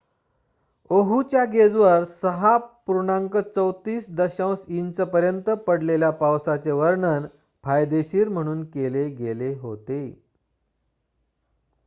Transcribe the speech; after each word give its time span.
"ओहूच्या 0.89 1.43
गेजवर 1.45 2.03
6.34 2.13 4.65
इंचपर्यंत 4.69 5.49
पडलेल्या 5.67 6.09
पावसाचे 6.09 6.71
वर्णन 6.71 7.25
"फायदेशीर" 7.63 8.29
म्हणून 8.29 8.65
केले 8.65 9.09
गेले 9.09 9.53
होते. 9.55 10.21